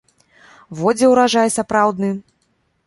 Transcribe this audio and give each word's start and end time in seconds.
Во 0.79 0.89
дзе 0.97 1.11
ўраджай 1.13 1.55
сапраўдны. 1.59 2.13